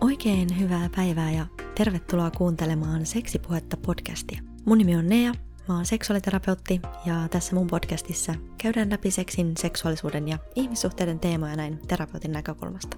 Oikein 0.00 0.58
hyvää 0.58 0.90
päivää 0.96 1.30
ja 1.30 1.46
tervetuloa 1.74 2.30
kuuntelemaan 2.30 3.06
Seksipuhetta 3.06 3.76
podcastia. 3.76 4.42
Mun 4.66 4.78
nimi 4.78 4.96
on 4.96 5.06
Nea, 5.06 5.32
mä 5.68 5.74
oon 5.74 5.86
seksuaaliterapeutti 5.86 6.80
ja 7.06 7.28
tässä 7.30 7.54
mun 7.54 7.66
podcastissa 7.66 8.34
käydään 8.62 8.90
läpi 8.90 9.10
seksin, 9.10 9.56
seksuaalisuuden 9.58 10.28
ja 10.28 10.38
ihmissuhteiden 10.54 11.20
teemoja 11.20 11.56
näin 11.56 11.78
terapeutin 11.88 12.32
näkökulmasta. 12.32 12.96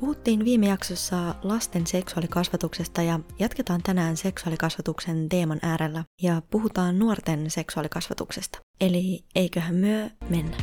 Puhuttiin 0.00 0.44
viime 0.44 0.66
jaksossa 0.66 1.34
lasten 1.42 1.86
seksuaalikasvatuksesta 1.86 3.02
ja 3.02 3.20
jatketaan 3.38 3.82
tänään 3.82 4.16
seksuaalikasvatuksen 4.16 5.28
teeman 5.28 5.58
äärellä 5.62 6.04
ja 6.22 6.42
puhutaan 6.50 6.98
nuorten 6.98 7.50
seksuaalikasvatuksesta. 7.50 8.58
Eli 8.80 9.24
eiköhän 9.34 9.74
myö 9.74 10.08
mennä. 10.28 10.56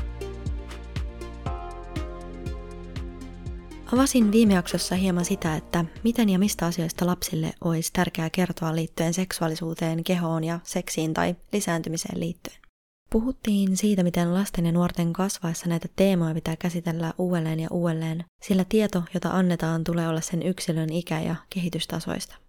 Avasin 3.94 4.32
viime 4.32 4.54
jaksossa 4.54 4.96
hieman 4.96 5.26
sitä, 5.26 5.56
että 5.56 5.86
miten 6.04 6.30
ja 6.30 6.40
mistä 6.40 6.66
asioista 6.66 7.06
lapsille 7.06 7.54
olisi 7.62 7.94
tärkeää 7.94 8.30
kertoa 8.30 8.76
liittyen 8.76 9.14
seksuaalisuuteen, 9.14 10.04
kehoon 10.04 10.44
ja 10.44 10.60
seksiin 10.64 11.14
tai 11.14 11.36
lisääntymiseen 11.52 12.20
liittyen. 12.20 12.58
Puhuttiin 13.10 13.78
siitä, 13.78 14.04
miten 14.04 14.34
lasten 14.34 14.66
ja 14.66 14.72
nuorten 14.72 15.14
kasvaessa 15.14 15.70
näitä 15.70 15.88
teemoja 15.96 16.34
pitää 16.34 16.56
käsitellä 16.56 17.14
uudelleen 17.18 17.60
ja 17.60 17.68
uudelleen, 17.72 18.26
sillä 18.42 18.66
tieto, 18.70 19.04
jota 19.14 19.30
annetaan, 19.30 19.84
tulee 19.84 20.08
olla 20.08 20.22
sen 20.22 20.44
yksilön 20.44 20.90
ikä- 20.90 21.22
ja 21.22 21.36
kehitystasoista. 21.50 22.43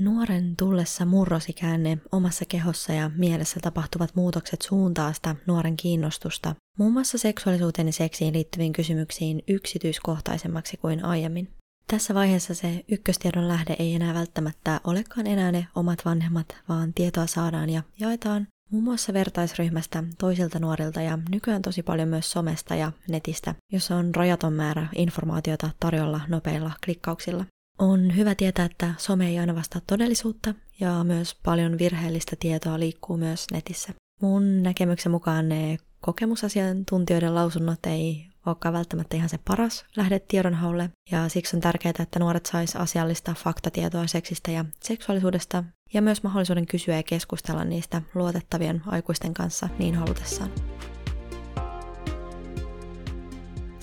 Nuoren 0.00 0.56
tullessa 0.56 1.04
murrosikäänne 1.04 1.98
omassa 2.12 2.44
kehossa 2.48 2.92
ja 2.92 3.10
mielessä 3.16 3.60
tapahtuvat 3.62 4.14
muutokset 4.14 4.62
suuntaa 4.62 5.12
sitä 5.12 5.36
nuoren 5.46 5.76
kiinnostusta, 5.76 6.54
muun 6.78 6.92
muassa 6.92 7.18
seksuaalisuuteen 7.18 7.88
ja 7.88 7.92
seksiin 7.92 8.34
liittyviin 8.34 8.72
kysymyksiin 8.72 9.42
yksityiskohtaisemmaksi 9.48 10.76
kuin 10.76 11.04
aiemmin. 11.04 11.48
Tässä 11.86 12.14
vaiheessa 12.14 12.54
se 12.54 12.84
ykköstiedon 12.88 13.48
lähde 13.48 13.76
ei 13.78 13.94
enää 13.94 14.14
välttämättä 14.14 14.80
olekaan 14.84 15.26
enää 15.26 15.52
ne 15.52 15.66
omat 15.74 16.04
vanhemmat, 16.04 16.56
vaan 16.68 16.94
tietoa 16.94 17.26
saadaan 17.26 17.70
ja 17.70 17.82
jaetaan 18.00 18.46
muun 18.70 18.84
muassa 18.84 19.12
vertaisryhmästä, 19.12 20.04
toisilta 20.18 20.58
nuorilta 20.58 21.02
ja 21.02 21.18
nykyään 21.30 21.62
tosi 21.62 21.82
paljon 21.82 22.08
myös 22.08 22.30
somesta 22.30 22.74
ja 22.74 22.92
netistä, 23.08 23.54
jossa 23.72 23.96
on 23.96 24.14
rajaton 24.14 24.52
määrä 24.52 24.86
informaatiota 24.94 25.70
tarjolla 25.80 26.20
nopeilla 26.28 26.72
klikkauksilla. 26.84 27.44
On 27.78 28.16
hyvä 28.16 28.34
tietää, 28.34 28.64
että 28.64 28.94
some 28.98 29.28
ei 29.28 29.38
aina 29.38 29.54
vastaa 29.54 29.82
todellisuutta 29.86 30.54
ja 30.80 31.04
myös 31.04 31.36
paljon 31.42 31.78
virheellistä 31.78 32.36
tietoa 32.40 32.78
liikkuu 32.78 33.16
myös 33.16 33.46
netissä. 33.52 33.92
Mun 34.20 34.62
näkemyksen 34.62 35.12
mukaan 35.12 35.48
ne 35.48 35.78
kokemusasiantuntijoiden 36.00 37.34
lausunnot 37.34 37.86
ei 37.86 38.26
olekaan 38.46 38.74
välttämättä 38.74 39.16
ihan 39.16 39.28
se 39.28 39.38
paras 39.38 39.84
lähde 39.96 40.18
tiedonhaulle, 40.18 40.90
ja 41.10 41.28
siksi 41.28 41.56
on 41.56 41.60
tärkeää, 41.60 41.94
että 42.00 42.18
nuoret 42.18 42.46
sais 42.46 42.76
asiallista 42.76 43.34
faktatietoa 43.34 44.06
seksistä 44.06 44.50
ja 44.50 44.64
seksuaalisuudesta, 44.82 45.64
ja 45.94 46.02
myös 46.02 46.22
mahdollisuuden 46.22 46.66
kysyä 46.66 46.96
ja 46.96 47.02
keskustella 47.02 47.64
niistä 47.64 48.02
luotettavien 48.14 48.82
aikuisten 48.86 49.34
kanssa 49.34 49.68
niin 49.78 49.94
halutessaan. 49.94 50.50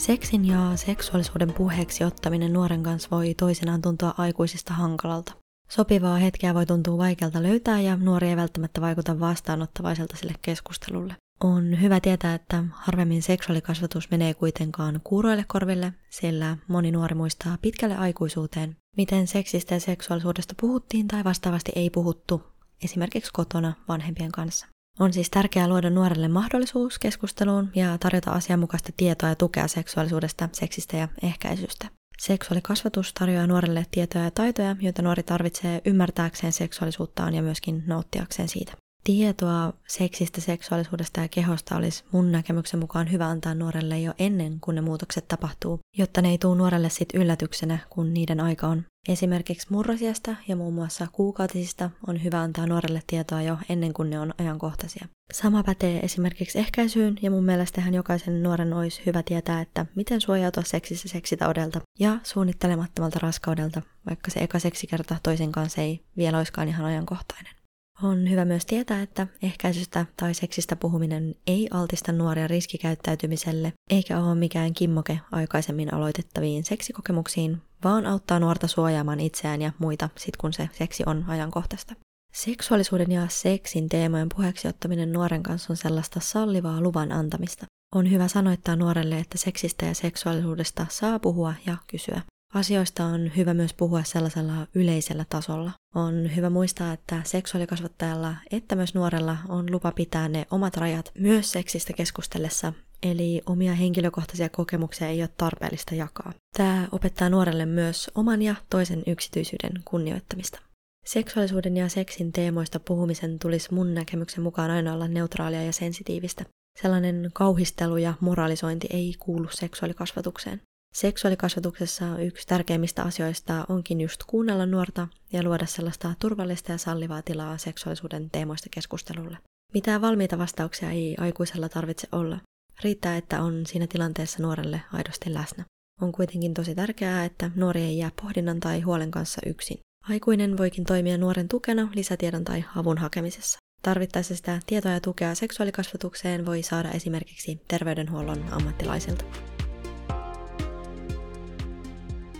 Seksin 0.05 0.45
ja 0.45 0.75
seksuaalisuuden 0.75 1.53
puheeksi 1.53 2.03
ottaminen 2.03 2.53
nuoren 2.53 2.83
kanssa 2.83 3.09
voi 3.11 3.33
toisinaan 3.33 3.81
tuntua 3.81 4.13
aikuisista 4.17 4.73
hankalalta. 4.73 5.33
Sopivaa 5.69 6.17
hetkeä 6.17 6.53
voi 6.53 6.65
tuntua 6.65 6.97
vaikealta 6.97 7.43
löytää 7.43 7.81
ja 7.81 7.95
nuori 7.95 8.27
ei 8.27 8.35
välttämättä 8.37 8.81
vaikuta 8.81 9.19
vastaanottavaiselta 9.19 10.17
sille 10.17 10.33
keskustelulle. 10.41 11.15
On 11.43 11.81
hyvä 11.81 11.99
tietää, 11.99 12.35
että 12.35 12.63
harvemmin 12.73 13.23
seksuaalikasvatus 13.23 14.11
menee 14.11 14.33
kuitenkaan 14.33 15.01
kuuroille 15.03 15.45
korville, 15.47 15.93
sillä 16.09 16.57
moni 16.67 16.91
nuori 16.91 17.15
muistaa 17.15 17.57
pitkälle 17.61 17.97
aikuisuuteen, 17.97 18.75
miten 18.97 19.27
seksistä 19.27 19.73
ja 19.73 19.79
seksuaalisuudesta 19.79 20.55
puhuttiin 20.61 21.07
tai 21.07 21.23
vastaavasti 21.23 21.71
ei 21.75 21.89
puhuttu, 21.89 22.43
esimerkiksi 22.83 23.31
kotona 23.33 23.73
vanhempien 23.87 24.31
kanssa. 24.31 24.67
On 24.99 25.13
siis 25.13 25.29
tärkeää 25.29 25.67
luoda 25.67 25.89
nuorelle 25.89 26.27
mahdollisuus 26.27 26.99
keskusteluun 26.99 27.69
ja 27.75 27.97
tarjota 27.97 28.31
asianmukaista 28.31 28.91
tietoa 28.97 29.29
ja 29.29 29.35
tukea 29.35 29.67
seksuaalisuudesta, 29.67 30.49
seksistä 30.51 30.97
ja 30.97 31.07
ehkäisystä. 31.23 31.87
Seksuaalikasvatus 32.19 33.13
tarjoaa 33.13 33.47
nuorelle 33.47 33.85
tietoja 33.91 34.23
ja 34.23 34.31
taitoja, 34.31 34.75
joita 34.79 35.01
nuori 35.01 35.23
tarvitsee 35.23 35.81
ymmärtääkseen 35.85 36.53
seksuaalisuuttaan 36.53 37.33
ja 37.33 37.41
myöskin 37.41 37.83
nauttiakseen 37.87 38.49
siitä. 38.49 38.73
Tietoa 39.05 39.73
seksistä, 39.87 40.41
seksuaalisuudesta 40.41 41.21
ja 41.21 41.27
kehosta 41.27 41.75
olisi 41.75 42.03
mun 42.11 42.31
näkemyksen 42.31 42.79
mukaan 42.79 43.11
hyvä 43.11 43.27
antaa 43.27 43.55
nuorelle 43.55 43.99
jo 43.99 44.13
ennen 44.19 44.59
kuin 44.59 44.75
ne 44.75 44.81
muutokset 44.81 45.27
tapahtuu, 45.27 45.79
jotta 45.97 46.21
ne 46.21 46.29
ei 46.29 46.37
tule 46.37 46.57
nuorelle 46.57 46.89
sit 46.89 47.09
yllätyksenä, 47.13 47.79
kun 47.89 48.13
niiden 48.13 48.39
aika 48.39 48.67
on. 48.67 48.83
Esimerkiksi 49.09 49.67
murrosiasta 49.69 50.35
ja 50.47 50.55
muun 50.55 50.73
muassa 50.73 51.07
kuukautisista 51.11 51.89
on 52.07 52.23
hyvä 52.23 52.41
antaa 52.41 52.67
nuorelle 52.67 53.01
tietoa 53.07 53.41
jo 53.41 53.57
ennen 53.69 53.93
kuin 53.93 54.09
ne 54.09 54.19
on 54.19 54.33
ajankohtaisia. 54.37 55.07
Sama 55.33 55.63
pätee 55.63 55.99
esimerkiksi 55.99 56.59
ehkäisyyn 56.59 57.17
ja 57.21 57.31
mun 57.31 57.45
mielestä 57.45 57.81
ihan 57.81 57.93
jokaisen 57.93 58.43
nuoren 58.43 58.73
olisi 58.73 59.01
hyvä 59.05 59.23
tietää, 59.23 59.61
että 59.61 59.85
miten 59.95 60.21
suojautua 60.21 60.63
seksissä 60.63 61.07
seksitaudelta 61.07 61.81
ja 61.99 62.19
suunnittelemattomalta 62.23 63.19
raskaudelta, 63.21 63.81
vaikka 64.09 64.31
se 64.31 64.39
eka 64.39 64.59
seksikerta 64.59 65.15
toisen 65.23 65.51
kanssa 65.51 65.81
ei 65.81 66.05
vielä 66.17 66.37
olisikaan 66.37 66.67
ihan 66.67 66.85
ajankohtainen. 66.85 67.54
On 68.03 68.29
hyvä 68.29 68.45
myös 68.45 68.65
tietää, 68.65 69.01
että 69.01 69.27
ehkäisystä 69.43 70.05
tai 70.17 70.33
seksistä 70.33 70.75
puhuminen 70.75 71.35
ei 71.47 71.67
altista 71.71 72.11
nuoria 72.11 72.47
riskikäyttäytymiselle, 72.47 73.73
eikä 73.89 74.19
ole 74.19 74.35
mikään 74.35 74.73
kimmoke 74.73 75.19
aikaisemmin 75.31 75.93
aloitettaviin 75.93 76.63
seksikokemuksiin, 76.63 77.61
vaan 77.83 78.05
auttaa 78.05 78.39
nuorta 78.39 78.67
suojaamaan 78.67 79.19
itseään 79.19 79.61
ja 79.61 79.71
muita 79.79 80.09
sit 80.17 80.37
kun 80.37 80.53
se 80.53 80.69
seksi 80.73 81.03
on 81.05 81.25
ajankohtaista. 81.27 81.95
Seksuaalisuuden 82.33 83.11
ja 83.11 83.27
seksin 83.29 83.89
teemojen 83.89 84.29
puheeksi 84.35 84.67
ottaminen 84.67 85.13
nuoren 85.13 85.43
kanssa 85.43 85.73
on 85.73 85.77
sellaista 85.77 86.19
sallivaa 86.19 86.81
luvan 86.81 87.11
antamista. 87.11 87.65
On 87.95 88.11
hyvä 88.11 88.27
sanoittaa 88.27 88.75
nuorelle, 88.75 89.19
että 89.19 89.37
seksistä 89.37 89.85
ja 89.85 89.93
seksuaalisuudesta 89.93 90.85
saa 90.89 91.19
puhua 91.19 91.53
ja 91.65 91.77
kysyä. 91.87 92.21
Asioista 92.53 93.05
on 93.05 93.31
hyvä 93.37 93.53
myös 93.53 93.73
puhua 93.73 94.03
sellaisella 94.03 94.67
yleisellä 94.75 95.25
tasolla. 95.29 95.71
On 95.95 96.35
hyvä 96.35 96.49
muistaa, 96.49 96.93
että 96.93 97.21
seksuaalikasvattajalla 97.23 98.35
että 98.51 98.75
myös 98.75 98.95
nuorella 98.95 99.37
on 99.49 99.71
lupa 99.71 99.91
pitää 99.91 100.29
ne 100.29 100.45
omat 100.51 100.77
rajat 100.77 101.11
myös 101.19 101.51
seksistä 101.51 101.93
keskustellessa, 101.93 102.73
eli 103.03 103.41
omia 103.45 103.73
henkilökohtaisia 103.73 104.49
kokemuksia 104.49 105.07
ei 105.07 105.21
ole 105.21 105.29
tarpeellista 105.37 105.95
jakaa. 105.95 106.33
Tämä 106.57 106.87
opettaa 106.91 107.29
nuorelle 107.29 107.65
myös 107.65 108.11
oman 108.15 108.41
ja 108.41 108.55
toisen 108.69 109.03
yksityisyyden 109.07 109.71
kunnioittamista. 109.85 110.59
Seksuaalisuuden 111.05 111.77
ja 111.77 111.89
seksin 111.89 112.31
teemoista 112.31 112.79
puhumisen 112.79 113.39
tulisi 113.39 113.73
mun 113.73 113.93
näkemyksen 113.93 114.43
mukaan 114.43 114.71
aina 114.71 114.93
olla 114.93 115.07
neutraalia 115.07 115.63
ja 115.63 115.73
sensitiivistä. 115.73 116.45
Sellainen 116.81 117.31
kauhistelu 117.33 117.97
ja 117.97 118.13
moralisointi 118.19 118.87
ei 118.89 119.15
kuulu 119.19 119.47
seksuaalikasvatukseen. 119.51 120.61
Seksuaalikasvatuksessa 120.95 122.19
yksi 122.19 122.47
tärkeimmistä 122.47 123.03
asioista 123.03 123.65
onkin 123.69 124.01
just 124.01 124.23
kuunnella 124.27 124.65
nuorta 124.65 125.07
ja 125.33 125.43
luoda 125.43 125.65
sellaista 125.65 126.13
turvallista 126.19 126.71
ja 126.71 126.77
sallivaa 126.77 127.21
tilaa 127.21 127.57
seksuaalisuuden 127.57 128.29
teemoista 128.29 128.69
keskustelulle. 128.71 129.37
Mitään 129.73 130.01
valmiita 130.01 130.37
vastauksia 130.37 130.91
ei 130.91 131.15
aikuisella 131.19 131.69
tarvitse 131.69 132.07
olla. 132.11 132.39
Riittää, 132.83 133.17
että 133.17 133.41
on 133.41 133.65
siinä 133.65 133.87
tilanteessa 133.87 134.43
nuorelle 134.43 134.81
aidosti 134.93 135.33
läsnä. 135.33 135.65
On 136.01 136.11
kuitenkin 136.11 136.53
tosi 136.53 136.75
tärkeää, 136.75 137.25
että 137.25 137.51
nuori 137.55 137.81
ei 137.81 137.97
jää 137.97 138.11
pohdinnan 138.21 138.59
tai 138.59 138.81
huolen 138.81 139.11
kanssa 139.11 139.41
yksin. 139.45 139.79
Aikuinen 140.09 140.57
voikin 140.57 140.85
toimia 140.85 141.17
nuoren 141.17 141.47
tukena 141.47 141.89
lisätiedon 141.95 142.43
tai 142.43 142.65
avun 142.75 142.97
hakemisessa. 142.97 143.59
Tarvittaessa 143.81 144.35
sitä 144.35 144.59
tietoa 144.65 144.91
ja 144.91 144.99
tukea 144.99 145.35
seksuaalikasvatukseen 145.35 146.45
voi 146.45 146.63
saada 146.63 146.91
esimerkiksi 146.91 147.61
terveydenhuollon 147.67 148.45
ammattilaisilta. 148.51 149.54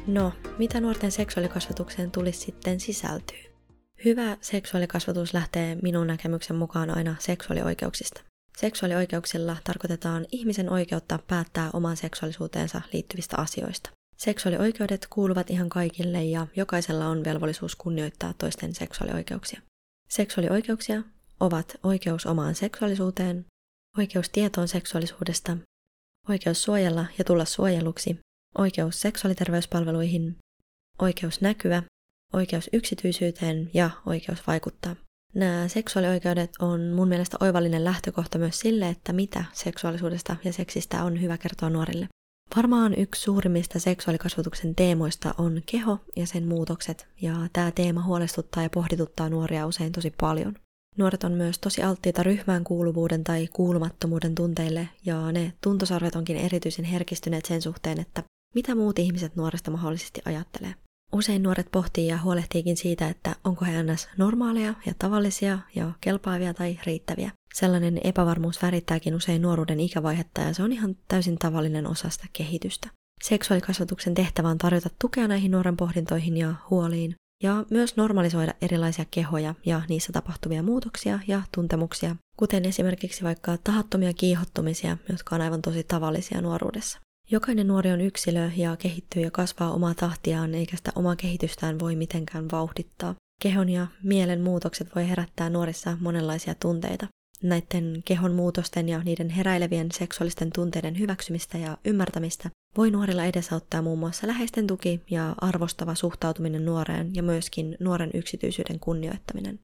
No, 0.08 0.34
mitä 0.58 0.80
nuorten 0.82 1.12
seksuaalikasvatukseen 1.12 2.12
tulisi 2.12 2.40
sitten 2.40 2.80
sisältyä? 2.80 3.38
Hyvä 4.06 4.38
seksuaalikasvatus 4.42 5.34
lähtee 5.34 5.78
minun 5.82 6.08
näkemyksen 6.08 6.56
mukaan 6.56 6.98
aina 6.98 7.16
seksuaalioikeuksista. 7.20 8.22
Seksuaalioikeuksilla 8.58 9.58
tarkoitetaan 9.64 10.26
ihmisen 10.32 10.70
oikeutta 10.70 11.20
päättää 11.28 11.70
omaan 11.74 11.98
seksuaalisuuteensa 11.98 12.82
liittyvistä 12.94 13.36
asioista. 13.38 13.90
Seksuaalioikeudet 14.18 15.08
kuuluvat 15.10 15.50
ihan 15.50 15.70
kaikille 15.70 16.24
ja 16.24 16.48
jokaisella 16.56 17.08
on 17.08 17.24
velvollisuus 17.24 17.76
kunnioittaa 17.76 18.34
toisten 18.34 18.76
seksuaalioikeuksia. 18.76 19.62
Seksuaalioikeuksia 20.10 21.04
ovat 21.40 21.76
oikeus 21.84 22.26
omaan 22.26 22.56
seksuaalisuuteen, 22.56 23.46
oikeus 23.98 24.30
tietoon 24.30 24.68
seksuaalisuudesta, 24.68 25.58
oikeus 26.30 26.64
suojella 26.64 27.06
ja 27.18 27.24
tulla 27.24 27.46
suojeluksi 27.46 28.20
oikeus 28.58 29.02
seksuaaliterveyspalveluihin, 29.02 30.38
oikeus 31.02 31.42
näkyä, 31.42 31.84
oikeus 32.34 32.70
yksityisyyteen 32.74 33.70
ja 33.74 33.90
oikeus 34.06 34.48
vaikuttaa. 34.48 34.96
Nämä 35.34 35.68
seksuaalioikeudet 35.68 36.52
on 36.60 36.82
mun 36.82 37.08
mielestä 37.08 37.38
oivallinen 37.40 37.84
lähtökohta 37.84 38.38
myös 38.38 38.60
sille, 38.60 38.90
että 38.90 39.14
mitä 39.14 39.46
seksuaalisuudesta 39.54 40.36
ja 40.44 40.54
seksistä 40.54 41.04
on 41.04 41.22
hyvä 41.22 41.38
kertoa 41.38 41.70
nuorille. 41.70 42.08
Varmaan 42.56 42.94
yksi 42.98 43.22
suurimmista 43.22 43.80
seksuaalikasvatuksen 43.80 44.76
teemoista 44.76 45.36
on 45.38 45.62
keho 45.66 46.00
ja 46.16 46.28
sen 46.28 46.48
muutokset, 46.48 47.08
ja 47.22 47.34
tämä 47.54 47.72
teema 47.72 48.04
huolestuttaa 48.04 48.64
ja 48.64 48.70
pohdituttaa 48.70 49.30
nuoria 49.30 49.68
usein 49.68 49.92
tosi 49.92 50.14
paljon. 50.22 50.56
Nuoret 50.98 51.24
on 51.24 51.32
myös 51.32 51.60
tosi 51.60 51.84
alttiita 51.84 52.24
ryhmään 52.24 52.64
kuuluvuuden 52.64 53.24
tai 53.24 53.48
kuulumattomuuden 53.54 54.36
tunteille, 54.36 54.90
ja 55.06 55.32
ne 55.32 55.54
tuntosarvet 55.62 56.16
onkin 56.16 56.38
erityisen 56.38 56.86
herkistyneet 56.86 57.46
sen 57.46 57.62
suhteen, 57.62 58.00
että 58.00 58.24
mitä 58.56 58.76
muut 58.76 59.00
ihmiset 59.00 59.36
nuoresta 59.36 59.72
mahdollisesti 59.72 60.22
ajattelee. 60.26 60.76
Usein 61.14 61.44
nuoret 61.44 61.68
pohtii 61.72 62.08
ja 62.08 62.22
huolehtiikin 62.22 62.78
siitä, 62.78 63.08
että 63.08 63.36
onko 63.44 63.66
he 63.66 63.84
ns. 63.84 64.08
normaaleja 64.18 64.74
ja 64.86 64.94
tavallisia 65.00 65.60
ja 65.76 65.92
kelpaavia 66.02 66.54
tai 66.54 66.80
riittäviä. 66.86 67.32
Sellainen 67.54 68.02
epävarmuus 68.04 68.62
värittääkin 68.62 69.16
usein 69.16 69.42
nuoruuden 69.42 69.80
ikävaihetta 69.80 70.42
ja 70.42 70.54
se 70.54 70.64
on 70.64 70.74
ihan 70.74 70.96
täysin 71.08 71.38
tavallinen 71.38 71.88
osa 71.88 72.10
sitä 72.10 72.26
kehitystä. 72.34 72.90
Seksuaalikasvatuksen 73.24 74.14
tehtävä 74.14 74.50
on 74.50 74.58
tarjota 74.58 74.90
tukea 75.02 75.28
näihin 75.28 75.52
nuoren 75.52 75.78
pohdintoihin 75.78 76.38
ja 76.38 76.54
huoliin, 76.70 77.16
ja 77.44 77.66
myös 77.70 77.98
normalisoida 77.98 78.54
erilaisia 78.62 79.06
kehoja 79.12 79.56
ja 79.66 79.82
niissä 79.90 80.14
tapahtuvia 80.14 80.64
muutoksia 80.64 81.20
ja 81.28 81.42
tuntemuksia, 81.56 82.16
kuten 82.38 82.66
esimerkiksi 82.66 83.24
vaikka 83.24 83.58
tahattomia 83.58 84.14
kiihottumisia, 84.14 84.98
jotka 85.10 85.36
on 85.36 85.42
aivan 85.42 85.62
tosi 85.62 85.84
tavallisia 85.84 86.42
nuoruudessa. 86.42 87.00
Jokainen 87.32 87.68
nuori 87.68 87.92
on 87.92 88.02
yksilö 88.02 88.50
ja 88.56 88.78
kehittyy 88.78 89.22
ja 89.22 89.32
kasvaa 89.32 89.74
omaa 89.74 89.94
tahtiaan, 89.94 90.56
eikä 90.56 90.78
sitä 90.78 90.92
omaa 90.96 91.16
kehitystään 91.16 91.80
voi 91.80 91.96
mitenkään 91.96 92.52
vauhdittaa. 92.52 93.16
Kehon 93.42 93.70
ja 93.70 93.88
mielen 94.04 94.42
muutokset 94.42 94.96
voi 94.96 95.10
herättää 95.10 95.50
nuorissa 95.50 95.98
monenlaisia 96.02 96.56
tunteita. 96.56 97.08
Näiden 97.44 98.02
kehon 98.06 98.34
muutosten 98.34 98.90
ja 98.90 99.04
niiden 99.04 99.30
heräilevien 99.30 99.92
seksuaalisten 99.92 100.52
tunteiden 100.52 101.00
hyväksymistä 101.00 101.58
ja 101.58 101.78
ymmärtämistä 101.86 102.50
voi 102.78 102.92
nuorilla 102.92 103.26
edesauttaa 103.26 103.82
muun 103.82 104.00
muassa 104.00 104.28
läheisten 104.28 104.68
tuki 104.68 105.02
ja 105.10 105.36
arvostava 105.42 105.96
suhtautuminen 105.96 106.66
nuoreen 106.66 107.16
ja 107.16 107.24
myöskin 107.24 107.78
nuoren 107.80 108.10
yksityisyyden 108.14 108.80
kunnioittaminen. 108.80 109.60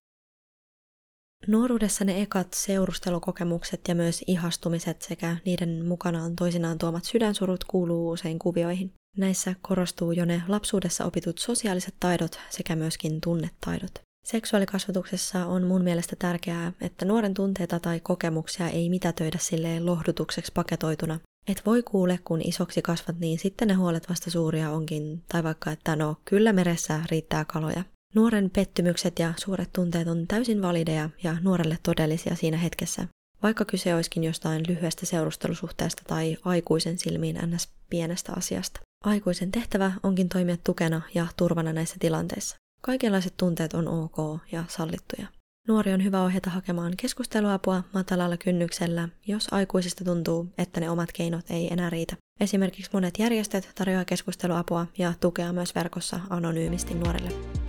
Nuoruudessa 1.47 2.05
ne 2.05 2.21
ekat 2.21 2.53
seurustelukokemukset 2.53 3.81
ja 3.87 3.95
myös 3.95 4.23
ihastumiset 4.27 5.01
sekä 5.01 5.37
niiden 5.45 5.85
mukanaan 5.85 6.35
toisinaan 6.35 6.77
tuomat 6.77 7.03
sydänsurut 7.03 7.63
kuuluu 7.63 8.09
usein 8.09 8.39
kuvioihin. 8.39 8.93
Näissä 9.17 9.55
korostuu 9.61 10.11
jo 10.11 10.25
ne 10.25 10.43
lapsuudessa 10.47 11.05
opitut 11.05 11.37
sosiaaliset 11.37 11.95
taidot 11.99 12.39
sekä 12.49 12.75
myöskin 12.75 13.21
tunnetaidot. 13.21 13.91
Seksuaalikasvatuksessa 14.25 15.45
on 15.45 15.63
mun 15.63 15.83
mielestä 15.83 16.15
tärkeää, 16.19 16.73
että 16.81 17.05
nuoren 17.05 17.33
tunteita 17.33 17.79
tai 17.79 17.99
kokemuksia 17.99 18.69
ei 18.69 18.89
mitätöidä 18.89 19.37
silleen 19.41 19.85
lohdutukseksi 19.85 20.51
paketoituna. 20.55 21.19
Et 21.47 21.61
voi 21.65 21.83
kuule, 21.83 22.19
kun 22.23 22.41
isoksi 22.41 22.81
kasvat, 22.81 23.19
niin 23.19 23.39
sitten 23.39 23.67
ne 23.67 23.73
huolet 23.73 24.09
vasta 24.09 24.31
suuria 24.31 24.71
onkin, 24.71 25.23
tai 25.27 25.43
vaikka, 25.43 25.71
että 25.71 25.95
no, 25.95 26.15
kyllä 26.25 26.53
meressä 26.53 27.01
riittää 27.11 27.45
kaloja. 27.45 27.83
Nuoren 28.15 28.49
pettymykset 28.49 29.19
ja 29.19 29.33
suuret 29.37 29.73
tunteet 29.73 30.07
on 30.07 30.27
täysin 30.27 30.61
valideja 30.61 31.09
ja 31.23 31.37
nuorelle 31.41 31.77
todellisia 31.83 32.35
siinä 32.35 32.57
hetkessä, 32.57 33.07
vaikka 33.43 33.65
kyse 33.65 33.95
olisikin 33.95 34.23
jostain 34.23 34.63
lyhyestä 34.67 35.05
seurustelusuhteesta 35.05 36.03
tai 36.07 36.37
aikuisen 36.45 36.97
silmiin 36.97 37.39
ns. 37.45 37.69
pienestä 37.89 38.33
asiasta. 38.37 38.79
Aikuisen 39.05 39.51
tehtävä 39.51 39.91
onkin 40.03 40.29
toimia 40.29 40.57
tukena 40.63 41.01
ja 41.13 41.27
turvana 41.37 41.73
näissä 41.73 41.95
tilanteissa. 41.99 42.55
Kaikenlaiset 42.81 43.33
tunteet 43.37 43.73
on 43.73 43.87
ok 43.87 44.41
ja 44.51 44.63
sallittuja. 44.67 45.27
Nuori 45.67 45.93
on 45.93 46.03
hyvä 46.03 46.23
ohjata 46.23 46.49
hakemaan 46.49 46.93
keskusteluapua 46.97 47.83
matalalla 47.93 48.37
kynnyksellä, 48.37 49.09
jos 49.27 49.47
aikuisista 49.51 50.03
tuntuu, 50.03 50.47
että 50.57 50.79
ne 50.79 50.89
omat 50.89 51.11
keinot 51.11 51.51
ei 51.51 51.73
enää 51.73 51.89
riitä. 51.89 52.15
Esimerkiksi 52.39 52.91
monet 52.93 53.19
järjestöt 53.19 53.71
tarjoavat 53.75 54.07
keskusteluapua 54.07 54.87
ja 54.97 55.13
tukea 55.19 55.53
myös 55.53 55.75
verkossa 55.75 56.19
anonyymisti 56.29 56.93
nuorille. 56.93 57.60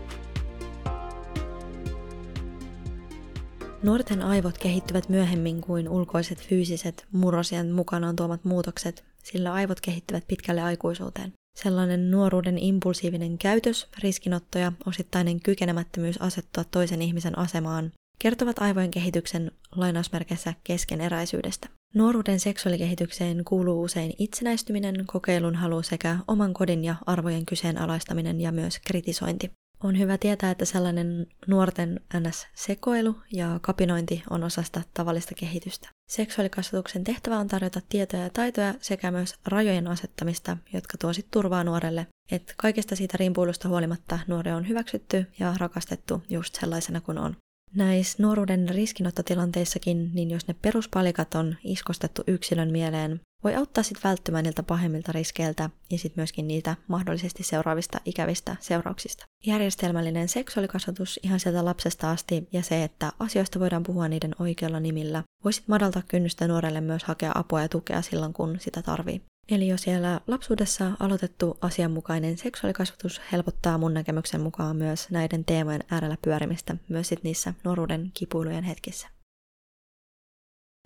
Nuorten 3.83 4.23
aivot 4.23 4.59
kehittyvät 4.59 5.09
myöhemmin 5.09 5.61
kuin 5.61 5.89
ulkoiset 5.89 6.49
fyysiset 6.49 7.07
murrosien 7.13 7.73
mukanaan 7.73 8.17
tuomat 8.17 8.45
muutokset, 8.45 9.05
sillä 9.23 9.53
aivot 9.53 9.81
kehittyvät 9.81 10.25
pitkälle 10.29 10.63
aikuisuuteen. 10.63 11.33
Sellainen 11.57 12.11
nuoruuden 12.11 12.59
impulsiivinen 12.59 13.39
käytös, 13.39 13.89
riskinotto 14.03 14.59
ja 14.59 14.73
osittainen 14.87 15.41
kykenemättömyys 15.41 16.23
asettua 16.23 16.65
toisen 16.65 17.03
ihmisen 17.03 17.39
asemaan 17.39 17.93
kertovat 18.19 18.59
aivojen 18.59 18.91
kehityksen 18.91 19.51
lainausmerkeissä 19.77 20.55
keskeneräisyydestä. 20.65 21.69
Nuoruuden 21.95 22.41
seksuaalikehitykseen 22.41 23.45
kuuluu 23.45 23.83
usein 23.83 24.13
itsenäistyminen, 24.19 25.05
kokeilun 25.07 25.55
halu 25.55 25.83
sekä 25.83 26.19
oman 26.29 26.55
kodin 26.55 26.85
ja 26.85 26.97
arvojen 27.07 27.47
kyseenalaistaminen 27.47 28.41
ja 28.41 28.53
myös 28.53 28.79
kritisointi. 28.87 29.51
On 29.85 29.99
hyvä 29.99 30.19
tietää, 30.19 30.51
että 30.51 30.65
sellainen 30.65 31.27
nuorten 31.47 32.01
NS-sekoilu 32.15 33.17
ja 33.33 33.59
kapinointi 33.63 34.23
on 34.31 34.45
osa 34.45 34.63
sitä 34.63 34.83
tavallista 34.95 35.35
kehitystä. 35.35 35.89
Seksuaalikasvatuksen 36.09 37.05
tehtävä 37.05 37.39
on 37.39 37.49
tarjota 37.49 37.81
tietoja 37.89 38.23
ja 38.23 38.31
taitoja 38.31 38.75
sekä 38.81 39.11
myös 39.11 39.35
rajojen 39.47 39.89
asettamista, 39.89 40.57
jotka 40.73 40.99
tuo 40.99 41.13
sit 41.13 41.27
turvaa 41.31 41.65
nuorelle, 41.65 42.07
että 42.31 42.55
kaikesta 42.57 42.97
siitä 42.97 43.17
rimpuilusta 43.17 43.69
huolimatta 43.69 44.19
nuori 44.27 44.53
on 44.53 44.69
hyväksytty 44.69 45.27
ja 45.39 45.55
rakastettu 45.59 46.23
just 46.31 46.55
sellaisena 46.55 47.01
kuin 47.01 47.19
on. 47.19 47.37
Näissä 47.75 48.23
nuoruuden 48.23 48.69
riskinottotilanteissakin, 48.69 50.11
niin 50.15 50.31
jos 50.31 50.49
ne 50.49 50.55
peruspalikat 50.63 51.35
on 51.35 51.57
iskostettu 51.65 52.23
yksilön 52.27 52.71
mieleen, 52.71 53.21
voi 53.45 53.55
auttaa 53.55 53.85
sitten 53.85 54.09
välttymään 54.11 54.45
niiltä 54.45 54.63
pahemmilta 54.63 55.13
riskeiltä 55.13 55.71
ja 55.91 55.99
sitten 55.99 56.21
myöskin 56.21 56.49
niitä 56.49 56.77
mahdollisesti 56.89 57.43
seuraavista 57.43 58.01
ikävistä 58.05 58.57
seurauksista. 58.61 59.25
Järjestelmällinen 59.47 60.29
seksuaalikasvatus 60.29 61.21
ihan 61.23 61.41
sieltä 61.41 61.65
lapsesta 61.65 62.11
asti 62.11 62.49
ja 62.53 62.63
se, 62.63 62.85
että 62.85 63.13
asioista 63.19 63.61
voidaan 63.61 63.83
puhua 63.83 64.09
niiden 64.09 64.35
oikealla 64.39 64.81
nimillä, 64.81 65.23
voisit 65.45 65.69
madaltaa 65.69 66.03
kynnystä 66.09 66.49
nuorelle 66.49 66.81
myös 66.81 67.05
hakea 67.05 67.33
apua 67.35 67.63
ja 67.63 67.69
tukea 67.69 68.03
silloin, 68.03 68.33
kun 68.33 68.57
sitä 68.61 68.83
tarvii. 68.83 69.23
Eli 69.49 69.69
jo 69.69 69.77
siellä 69.77 70.21
lapsuudessa 70.27 70.93
aloitettu 71.01 71.59
asianmukainen 71.61 72.39
seksuaalikasvatus 72.39 73.21
helpottaa 73.33 73.79
mun 73.79 73.95
näkemyksen 73.95 74.41
mukaan 74.41 74.77
myös 74.77 75.11
näiden 75.11 75.45
teemojen 75.45 75.85
äärellä 75.91 76.17
pyörimistä 76.23 76.77
myös 76.89 77.09
sit 77.09 77.25
niissä 77.25 77.55
nuoruuden 77.65 78.11
kipuilujen 78.15 78.65
hetkissä. 78.65 79.09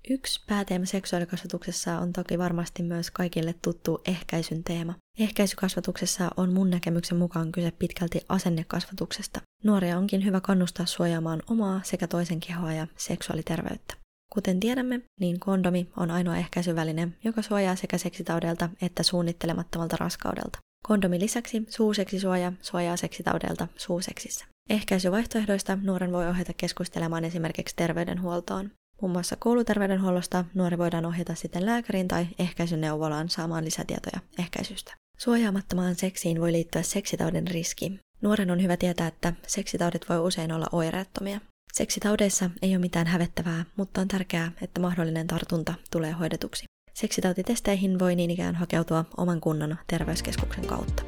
Yksi 0.09 0.41
pääteema 0.47 0.85
seksuaalikasvatuksessa 0.85 1.99
on 1.99 2.13
toki 2.13 2.37
varmasti 2.37 2.83
myös 2.83 3.11
kaikille 3.11 3.55
tuttu 3.61 4.01
ehkäisyn 4.07 4.63
teema. 4.63 4.95
Ehkäisykasvatuksessa 5.19 6.29
on 6.37 6.53
mun 6.53 6.69
näkemyksen 6.69 7.17
mukaan 7.17 7.51
kyse 7.51 7.71
pitkälti 7.71 8.21
asennekasvatuksesta. 8.29 9.41
Nuoria 9.63 9.97
onkin 9.97 10.25
hyvä 10.25 10.41
kannustaa 10.41 10.85
suojaamaan 10.85 11.43
omaa 11.49 11.81
sekä 11.83 12.07
toisen 12.07 12.39
kehoa 12.39 12.73
ja 12.73 12.87
seksuaaliterveyttä. 12.97 13.95
Kuten 14.33 14.59
tiedämme, 14.59 15.01
niin 15.19 15.39
kondomi 15.39 15.89
on 15.97 16.11
ainoa 16.11 16.37
ehkäisyväline, 16.37 17.07
joka 17.23 17.41
suojaa 17.41 17.75
sekä 17.75 17.97
seksitaudelta 17.97 18.69
että 18.81 19.03
suunnittelemattomalta 19.03 19.97
raskaudelta. 19.99 20.59
Kondomin 20.83 21.21
lisäksi 21.21 21.65
suuseksisuoja 21.69 22.53
suojaa 22.61 22.97
seksitaudelta 22.97 23.67
suuseksissä. 23.75 24.45
Ehkäisyvaihtoehdoista 24.69 25.77
nuoren 25.81 26.11
voi 26.11 26.27
ohjata 26.27 26.53
keskustelemaan 26.57 27.25
esimerkiksi 27.25 27.75
terveydenhuoltoon. 27.75 28.71
Muun 29.01 29.11
muassa 29.11 29.35
kouluterveydenhuollosta 29.39 30.45
nuori 30.53 30.77
voidaan 30.77 31.05
ohjata 31.05 31.35
sitten 31.35 31.65
lääkäriin 31.65 32.07
tai 32.07 32.27
ehkäisyneuvolaan 32.39 33.29
saamaan 33.29 33.65
lisätietoja 33.65 34.19
ehkäisystä. 34.39 34.93
Suojaamattomaan 35.17 35.95
seksiin 35.95 36.41
voi 36.41 36.51
liittyä 36.51 36.81
seksitaudin 36.81 37.47
riski. 37.47 37.99
Nuoren 38.21 38.51
on 38.51 38.63
hyvä 38.63 38.77
tietää, 38.77 39.07
että 39.07 39.33
seksitaudit 39.47 40.09
voi 40.09 40.19
usein 40.19 40.51
olla 40.51 40.67
oireettomia. 40.71 41.39
Seksitaudeissa 41.73 42.49
ei 42.61 42.71
ole 42.71 42.81
mitään 42.81 43.07
hävettävää, 43.07 43.65
mutta 43.75 44.01
on 44.01 44.07
tärkeää, 44.07 44.51
että 44.61 44.81
mahdollinen 44.81 45.27
tartunta 45.27 45.73
tulee 45.91 46.11
hoidetuksi. 46.11 46.65
Seksitautitesteihin 46.93 47.99
voi 47.99 48.15
niin 48.15 48.31
ikään 48.31 48.55
hakeutua 48.55 49.05
oman 49.17 49.41
kunnan 49.41 49.79
terveyskeskuksen 49.87 50.67
kautta. 50.67 51.03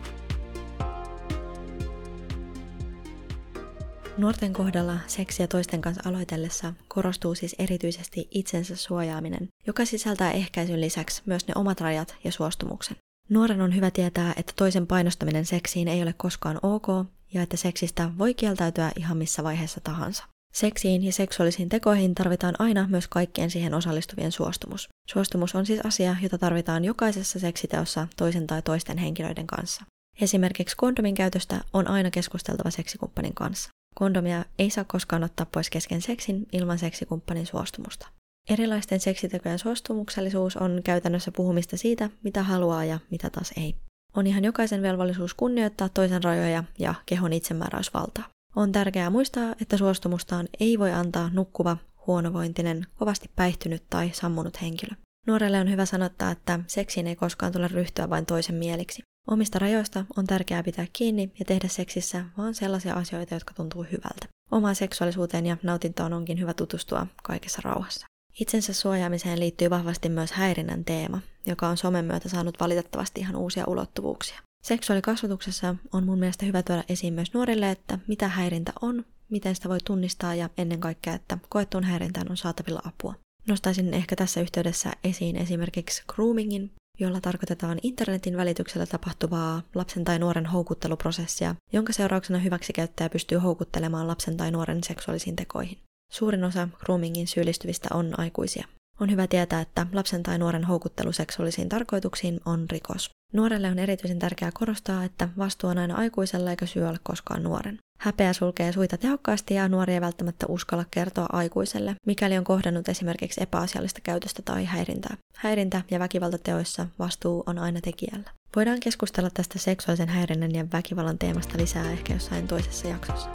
Nuorten 4.20 4.54
kohdalla 4.54 4.98
seksiä 5.08 5.48
toisten 5.48 5.82
kanssa 5.82 6.10
aloitellessa 6.10 6.74
korostuu 6.88 7.36
siis 7.36 7.56
erityisesti 7.60 8.28
itsensä 8.32 8.76
suojaaminen, 8.76 9.48
joka 9.68 9.86
sisältää 9.86 10.32
ehkäisyn 10.32 10.82
lisäksi 10.82 11.22
myös 11.26 11.48
ne 11.48 11.54
omat 11.56 11.82
rajat 11.82 12.16
ja 12.24 12.32
suostumuksen. 12.32 12.98
Nuoren 13.30 13.62
on 13.62 13.76
hyvä 13.76 13.92
tietää, 13.92 14.34
että 14.36 14.54
toisen 14.56 14.88
painostaminen 14.88 15.46
seksiin 15.46 15.88
ei 15.88 16.02
ole 16.02 16.14
koskaan 16.18 16.60
ok 16.64 16.88
ja 17.34 17.42
että 17.42 17.58
seksistä 17.58 18.10
voi 18.18 18.34
kieltäytyä 18.34 18.92
ihan 18.98 19.18
missä 19.18 19.44
vaiheessa 19.44 19.82
tahansa. 19.82 20.24
Seksiin 20.54 21.04
ja 21.04 21.14
seksuaalisiin 21.14 21.70
tekoihin 21.70 22.16
tarvitaan 22.16 22.56
aina 22.60 22.88
myös 22.88 23.08
kaikkien 23.08 23.52
siihen 23.52 23.74
osallistuvien 23.74 24.32
suostumus. 24.32 24.90
Suostumus 25.10 25.56
on 25.56 25.66
siis 25.66 25.80
asia, 25.86 26.16
jota 26.22 26.38
tarvitaan 26.38 26.86
jokaisessa 26.86 27.40
seksiteossa 27.40 28.08
toisen 28.18 28.48
tai 28.48 28.62
toisten 28.62 28.98
henkilöiden 28.98 29.48
kanssa. 29.48 29.84
Esimerkiksi 30.22 30.78
kondomin 30.78 31.16
käytöstä 31.16 31.62
on 31.74 31.88
aina 31.88 32.12
keskusteltava 32.12 32.70
seksikumppanin 32.70 33.34
kanssa. 33.34 33.70
Kondomia 33.96 34.46
ei 34.60 34.70
saa 34.70 34.84
koskaan 34.84 35.24
ottaa 35.24 35.46
pois 35.46 35.70
kesken 35.70 36.02
seksin 36.02 36.48
ilman 36.52 36.80
seksikumppanin 36.80 37.46
suostumusta. 37.46 38.08
Erilaisten 38.50 39.00
seksitekojen 39.00 39.60
suostumuksellisuus 39.60 40.58
on 40.58 40.82
käytännössä 40.84 41.32
puhumista 41.32 41.78
siitä, 41.78 42.10
mitä 42.24 42.44
haluaa 42.44 42.86
ja 42.86 43.00
mitä 43.12 43.30
taas 43.30 43.54
ei. 43.58 43.76
On 44.16 44.28
ihan 44.28 44.46
jokaisen 44.46 44.82
velvollisuus 44.82 45.34
kunnioittaa 45.34 45.90
toisen 45.90 46.24
rajoja 46.24 46.64
ja 46.80 46.94
kehon 47.06 47.34
itsemääräysvaltaa. 47.34 48.30
On 48.56 48.72
tärkeää 48.72 49.10
muistaa, 49.10 49.56
että 49.62 49.78
suostumustaan 49.78 50.48
ei 50.60 50.80
voi 50.80 50.92
antaa 50.92 51.30
nukkuva, 51.34 51.78
huonovointinen, 52.08 52.88
kovasti 52.96 53.30
päihtynyt 53.36 53.84
tai 53.90 54.12
sammunut 54.14 54.62
henkilö. 54.62 54.92
Nuorelle 55.28 55.60
on 55.60 55.72
hyvä 55.72 55.86
sanottaa, 55.86 56.32
että 56.32 56.60
seksiin 56.68 57.08
ei 57.08 57.16
koskaan 57.16 57.52
tule 57.52 57.68
ryhtyä 57.68 58.10
vain 58.10 58.26
toisen 58.26 58.56
mieliksi. 58.56 59.02
Omista 59.28 59.60
rajoista 59.60 60.06
on 60.18 60.28
tärkeää 60.28 60.64
pitää 60.64 60.88
kiinni 60.94 61.32
ja 61.40 61.46
tehdä 61.46 61.68
seksissä 61.68 62.26
vaan 62.38 62.56
sellaisia 62.56 62.94
asioita, 62.94 63.34
jotka 63.34 63.54
tuntuu 63.54 63.84
hyvältä. 63.84 64.28
Omaan 64.52 64.76
seksuaalisuuteen 64.76 65.46
ja 65.46 65.58
nautintoon 65.64 66.14
onkin 66.14 66.40
hyvä 66.40 66.54
tutustua 66.54 67.08
kaikessa 67.24 67.62
rauhassa. 67.64 68.08
Itsensä 68.40 68.74
suojaamiseen 68.74 69.40
liittyy 69.40 69.70
vahvasti 69.70 70.10
myös 70.10 70.32
häirinnän 70.32 70.86
teema, 70.86 71.22
joka 71.46 71.68
on 71.68 71.78
somen 71.78 72.06
myötä 72.06 72.30
saanut 72.30 72.60
valitettavasti 72.60 73.22
ihan 73.22 73.36
uusia 73.36 73.64
ulottuvuuksia. 73.68 74.40
Seksuaalikasvatuksessa 74.64 75.76
on 75.94 76.06
mun 76.06 76.20
mielestä 76.20 76.46
hyvä 76.46 76.64
tuoda 76.64 76.84
esiin 76.90 77.14
myös 77.14 77.34
nuorille, 77.34 77.72
että 77.72 78.00
mitä 78.08 78.28
häirintä 78.28 78.74
on, 78.82 79.06
miten 79.30 79.56
sitä 79.56 79.70
voi 79.70 79.78
tunnistaa 79.86 80.36
ja 80.36 80.50
ennen 80.58 80.80
kaikkea, 80.80 81.14
että 81.14 81.38
koettuun 81.50 81.84
häirintään 81.84 82.32
on 82.32 82.38
saatavilla 82.38 82.82
apua. 82.84 83.16
Nostaisin 83.48 83.94
ehkä 83.94 84.16
tässä 84.16 84.42
yhteydessä 84.42 84.92
esiin 85.04 85.36
esimerkiksi 85.36 86.04
groomingin, 86.08 86.72
jolla 87.00 87.22
tarkoitetaan 87.22 87.80
internetin 87.84 88.38
välityksellä 88.38 88.86
tapahtuvaa 88.86 89.62
lapsen 89.76 90.04
tai 90.04 90.20
nuoren 90.20 90.46
houkutteluprosessia, 90.46 91.56
jonka 91.74 91.94
seurauksena 91.94 92.40
hyväksikäyttäjä 92.40 93.10
pystyy 93.10 93.38
houkuttelemaan 93.38 94.08
lapsen 94.08 94.38
tai 94.38 94.52
nuoren 94.52 94.84
seksuaalisiin 94.84 95.36
tekoihin. 95.36 95.78
Suurin 96.12 96.44
osa 96.44 96.68
groomingin 96.80 97.28
syyllistyvistä 97.28 97.90
on 97.94 98.20
aikuisia. 98.20 98.68
On 99.00 99.12
hyvä 99.12 99.28
tietää, 99.28 99.62
että 99.62 99.88
lapsen 99.94 100.24
tai 100.24 100.38
nuoren 100.38 100.64
houkuttelu 100.64 101.12
seksuaalisiin 101.12 101.70
tarkoituksiin 101.70 102.40
on 102.46 102.66
rikos. 102.70 103.10
Nuorelle 103.34 103.68
on 103.68 103.80
erityisen 103.80 104.20
tärkeää 104.20 104.52
korostaa, 104.54 105.04
että 105.04 105.30
vastuu 105.38 105.70
on 105.70 105.78
aina 105.78 105.96
aikuisella 105.96 106.50
eikä 106.50 106.66
syy 106.66 106.84
ole 106.84 106.98
koskaan 107.04 107.44
nuoren. 107.44 107.78
Häpeä 108.00 108.34
sulkee 108.34 108.72
suita 108.72 108.98
tehokkaasti 108.98 109.54
ja 109.54 109.70
nuori 109.70 109.94
ei 109.94 110.02
välttämättä 110.02 110.46
uskalla 110.50 110.86
kertoa 110.92 111.26
aikuiselle, 111.32 111.96
mikäli 112.06 112.38
on 112.38 112.44
kohdannut 112.44 112.90
esimerkiksi 112.90 113.44
epäasiallista 113.44 114.02
käytöstä 114.04 114.42
tai 114.42 114.66
häirintää. 114.66 115.18
Häirintä- 115.36 115.82
ja 115.92 116.00
väkivaltateoissa 116.00 116.88
vastuu 117.00 117.44
on 117.46 117.60
aina 117.60 117.82
tekijällä. 117.82 118.32
Voidaan 118.56 118.80
keskustella 118.80 119.30
tästä 119.34 119.60
seksuaalisen 119.60 120.10
häirinnän 120.10 120.56
ja 120.56 120.66
väkivallan 120.74 121.18
teemasta 121.18 121.58
lisää 121.58 121.92
ehkä 121.92 122.14
jossain 122.14 122.48
toisessa 122.48 122.88
jaksossa. 122.88 123.30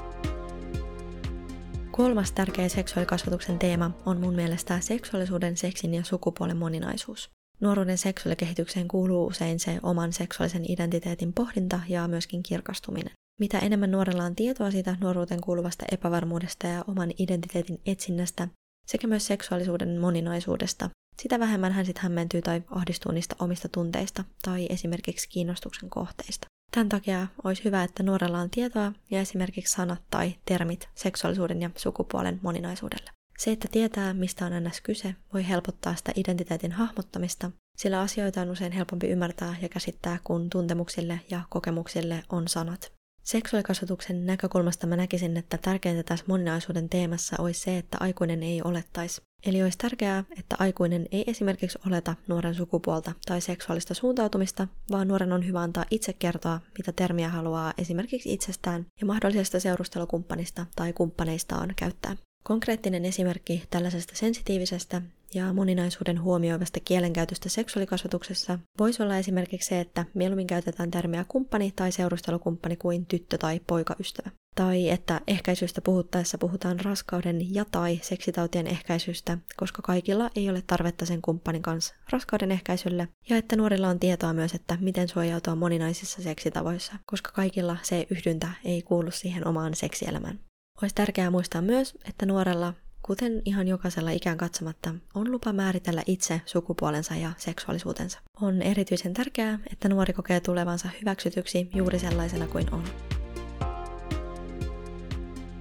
Kolmas 1.91 2.33
tärkeä 2.33 2.69
seksuaalikasvatuksen 2.69 3.59
teema 3.59 3.91
on 4.07 4.21
mun 4.21 4.35
mielestä 4.35 4.81
seksuaalisuuden, 4.81 5.57
seksin 5.57 5.95
ja 5.95 6.05
sukupuolen 6.05 6.57
moninaisuus. 6.57 7.31
Nuoruuden 7.61 7.99
seksuaalikehitykseen 7.99 8.89
kuuluu 8.89 9.27
usein 9.27 9.61
se 9.61 9.79
oman 9.83 10.13
seksuaalisen 10.13 10.71
identiteetin 10.71 11.33
pohdinta 11.33 11.81
ja 11.89 12.09
myöskin 12.09 12.43
kirkastuminen. 12.43 13.13
Mitä 13.41 13.59
enemmän 13.59 13.91
nuorella 13.91 14.25
on 14.25 14.37
tietoa 14.37 14.71
siitä 14.71 14.97
nuoruuteen 15.01 15.41
kuuluvasta 15.41 15.85
epävarmuudesta 15.93 16.67
ja 16.67 16.85
oman 16.89 17.11
identiteetin 17.19 17.81
etsinnästä 17.87 18.49
sekä 18.87 19.07
myös 19.07 19.27
seksuaalisuuden 19.27 20.01
moninaisuudesta, 20.01 20.91
sitä 21.23 21.41
vähemmän 21.41 21.73
hän 21.73 21.87
sitten 21.87 22.03
hämmentyy 22.03 22.43
tai 22.43 22.63
ahdistuu 22.71 23.13
niistä 23.13 23.37
omista 23.39 23.69
tunteista 23.69 24.25
tai 24.43 24.67
esimerkiksi 24.71 25.29
kiinnostuksen 25.29 25.91
kohteista. 25.91 26.47
Tämän 26.71 26.89
takia 26.89 27.27
olisi 27.45 27.65
hyvä, 27.65 27.85
että 27.85 28.03
nuorella 28.03 28.39
on 28.39 28.51
tietoa 28.51 28.93
ja 29.11 29.21
esimerkiksi 29.21 29.75
sanat 29.75 30.03
tai 30.11 30.35
termit 30.45 30.89
seksuaalisuuden 30.95 31.63
ja 31.63 31.71
sukupuolen 31.77 32.41
moninaisuudelle. 32.43 33.11
Se, 33.39 33.53
että 33.53 33.69
tietää, 33.73 34.15
mistä 34.15 34.47
on 34.47 34.53
ns. 34.65 34.81
kyse, 34.81 35.15
voi 35.33 35.49
helpottaa 35.49 35.95
sitä 35.95 36.13
identiteetin 36.17 36.73
hahmottamista, 36.73 37.51
sillä 37.77 38.01
asioita 38.01 38.41
on 38.41 38.51
usein 38.51 38.73
helpompi 38.73 39.09
ymmärtää 39.09 39.57
ja 39.63 39.69
käsittää, 39.69 40.19
kun 40.25 40.51
tuntemuksille 40.51 41.21
ja 41.31 41.41
kokemuksille 41.51 42.23
on 42.29 42.49
sanat. 42.49 42.93
Seksuaalikasvatuksen 43.25 44.27
näkökulmasta 44.27 44.87
mä 44.87 44.97
näkisin, 44.97 45.37
että 45.37 45.59
tärkeintä 45.59 46.03
tässä 46.03 46.25
moninaisuuden 46.29 46.89
teemassa 46.89 47.37
olisi 47.39 47.61
se, 47.61 47.79
että 47.79 47.97
aikuinen 48.01 48.43
ei 48.43 48.63
olettaisi. 48.65 49.23
Eli 49.47 49.63
olisi 49.63 49.79
tärkeää, 49.79 50.25
että 50.39 50.57
aikuinen 50.59 51.07
ei 51.13 51.25
esimerkiksi 51.27 51.79
oleta 51.87 52.15
nuoren 52.29 52.55
sukupuolta 52.55 53.13
tai 53.27 53.41
seksuaalista 53.41 53.95
suuntautumista, 53.95 54.69
vaan 54.91 55.09
nuoren 55.09 55.33
on 55.33 55.47
hyvä 55.47 55.61
antaa 55.61 55.85
itse 55.91 56.13
kertoa, 56.13 56.61
mitä 56.79 56.93
termiä 56.93 57.29
haluaa 57.29 57.75
esimerkiksi 57.79 58.33
itsestään 58.33 58.87
ja 59.01 59.07
mahdollisesta 59.07 59.61
seurustelukumppanista 59.61 60.67
tai 60.77 60.93
kumppaneistaan 60.93 61.73
käyttää. 61.77 62.17
Konkreettinen 62.49 63.05
esimerkki 63.05 63.63
tällaisesta 63.71 64.17
sensitiivisestä 64.17 65.03
ja 65.35 65.53
moninaisuuden 65.53 66.23
huomioivasta 66.23 66.81
kielenkäytöstä 66.81 67.49
seksuaalikasvatuksessa 67.49 68.59
voisi 68.79 69.03
olla 69.03 69.19
esimerkiksi 69.19 69.69
se, 69.69 69.81
että 69.81 70.05
mieluummin 70.15 70.47
käytetään 70.47 70.91
termiä 70.91 71.25
kumppani 71.29 71.73
tai 71.77 71.93
seurustelukumppani 71.93 72.77
kuin 72.77 73.07
tyttö- 73.07 73.39
tai 73.39 73.61
poikaystävä. 73.67 74.31
Tai 74.55 74.91
että 74.91 75.21
ehkäisystä 75.27 75.81
puhuttaessa 75.81 76.39
puhutaan 76.39 76.81
raskauden 76.81 77.55
ja 77.55 77.65
tai 77.71 77.99
seksitautien 78.03 78.67
ehkäisystä, 78.67 79.39
koska 79.57 79.83
kaikilla 79.83 80.31
ei 80.37 80.51
ole 80.51 80.63
tarvetta 80.67 81.07
sen 81.07 81.23
kumppanin 81.23 81.63
kanssa 81.63 81.95
raskauden 82.11 82.53
ehkäisylle, 82.53 83.09
ja 83.29 83.37
että 83.37 83.57
nuorilla 83.57 83.89
on 83.89 84.01
tietoa 84.01 84.33
myös, 84.33 84.55
että 84.55 84.79
miten 84.81 85.09
suojautua 85.09 85.55
moninaisissa 85.55 86.23
seksitavoissa, 86.23 86.93
koska 87.07 87.31
kaikilla 87.33 87.77
se 87.83 88.07
yhdyntä 88.11 88.49
ei 88.65 88.83
kuulu 88.83 89.11
siihen 89.11 89.47
omaan 89.47 89.75
seksielämään. 89.75 90.41
Olisi 90.83 90.95
tärkeää 90.95 91.31
muistaa 91.31 91.63
myös, 91.63 91.95
että 92.09 92.27
nuorella, 92.27 92.75
kuten 93.03 93.43
ihan 93.45 93.69
jokaisella 93.69 94.11
ikään 94.11 94.39
katsomatta, 94.39 94.95
on 95.15 95.33
lupa 95.33 95.53
määritellä 95.53 96.03
itse 96.07 96.41
sukupuolensa 96.47 97.15
ja 97.17 97.33
seksuaalisuutensa. 97.37 98.19
On 98.41 98.63
erityisen 98.63 99.15
tärkeää, 99.15 99.59
että 99.73 99.89
nuori 99.89 100.13
kokee 100.13 100.41
tulevansa 100.41 100.89
hyväksytyksi 101.01 101.69
juuri 101.75 101.99
sellaisena 101.99 102.47
kuin 102.47 102.75
on. 102.75 102.85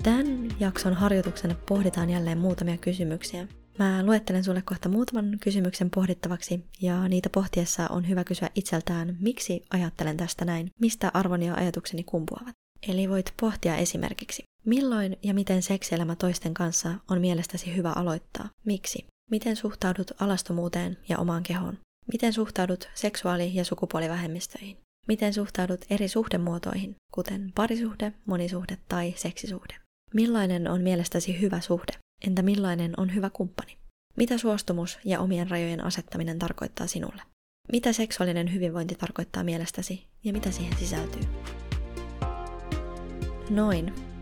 Tämän 0.04 0.50
jakson 0.60 0.94
harjoituksena 0.94 1.56
pohditaan 1.70 2.10
jälleen 2.10 2.38
muutamia 2.38 2.78
kysymyksiä. 2.78 3.48
Mä 3.80 4.06
luettelen 4.06 4.44
sulle 4.44 4.62
kohta 4.62 4.90
muutaman 4.90 5.38
kysymyksen 5.42 5.90
pohdittavaksi, 5.90 6.66
ja 6.82 7.08
niitä 7.08 7.30
pohtiessa 7.30 7.88
on 7.88 8.10
hyvä 8.10 8.24
kysyä 8.24 8.50
itseltään, 8.56 9.18
miksi 9.20 9.66
ajattelen 9.70 10.18
tästä 10.18 10.46
näin, 10.46 10.70
mistä 10.80 11.12
arvoni 11.14 11.48
ja 11.48 11.56
ajatukseni 11.56 12.04
kumpuavat. 12.04 12.56
Eli 12.88 13.10
voit 13.10 13.34
pohtia 13.42 13.76
esimerkiksi, 13.76 14.44
milloin 14.66 15.18
ja 15.24 15.34
miten 15.34 15.62
seksielämä 15.62 16.16
toisten 16.16 16.54
kanssa 16.54 16.94
on 17.10 17.22
mielestäsi 17.22 17.76
hyvä 17.76 17.92
aloittaa? 17.92 18.50
Miksi? 18.66 19.06
Miten 19.32 19.56
suhtaudut 19.56 20.12
alastomuuteen 20.20 20.98
ja 21.10 21.18
omaan 21.18 21.44
kehoon? 21.44 21.78
Miten 22.12 22.34
suhtaudut 22.34 22.90
seksuaali- 22.94 23.56
ja 23.56 23.66
sukupuolivähemmistöihin? 23.66 24.78
Miten 25.08 25.34
suhtaudut 25.34 25.86
eri 25.90 26.08
suhdemuotoihin, 26.08 26.96
kuten 27.14 27.52
parisuhde, 27.56 28.14
monisuhde 28.26 28.78
tai 28.88 29.14
seksisuhde? 29.18 29.76
Millainen 30.14 30.68
on 30.68 30.82
mielestäsi 30.82 31.42
hyvä 31.42 31.60
suhde? 31.62 31.94
Entä 32.28 32.42
millainen 32.42 32.94
on 32.98 33.16
hyvä 33.16 33.30
kumppani? 33.30 33.78
Mitä 34.18 34.38
suostumus 34.38 35.00
ja 35.06 35.20
omien 35.20 35.50
rajojen 35.50 35.84
asettaminen 35.84 36.40
tarkoittaa 36.40 36.88
sinulle? 36.88 37.22
Mitä 37.72 37.94
seksuaalinen 37.94 38.54
hyvinvointi 38.54 38.96
tarkoittaa 38.96 39.44
mielestäsi 39.44 40.08
ja 40.24 40.34
mitä 40.34 40.52
siihen 40.52 40.78
sisältyy? 40.78 41.22
Noin. 43.50 44.13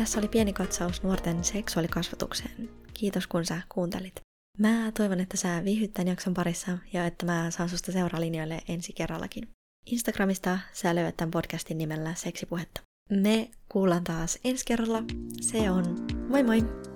Tässä 0.00 0.18
oli 0.18 0.28
pieni 0.28 0.52
katsaus 0.52 1.02
nuorten 1.02 1.44
seksuaalikasvatukseen. 1.44 2.70
Kiitos 2.94 3.26
kun 3.26 3.44
sä 3.44 3.60
kuuntelit. 3.68 4.20
Mä 4.58 4.92
toivon, 4.96 5.20
että 5.20 5.36
sä 5.36 5.64
viihdyt 5.64 5.92
tämän 5.92 6.08
jakson 6.08 6.34
parissa 6.34 6.78
ja 6.92 7.06
että 7.06 7.26
mä 7.26 7.50
saan 7.50 7.68
susta 7.68 7.92
seuralinjoille 7.92 8.60
ensi 8.68 8.92
kerrallakin. 8.92 9.48
Instagramista 9.86 10.58
sä 10.72 10.94
löydät 10.94 11.16
tämän 11.16 11.30
podcastin 11.30 11.78
nimellä 11.78 12.14
Seksipuhetta. 12.14 12.80
Me 13.10 13.50
kuullaan 13.68 14.04
taas 14.04 14.38
ensi 14.44 14.64
kerralla. 14.66 15.02
Se 15.40 15.70
on 15.70 16.06
moi 16.28 16.42
moi! 16.42 16.89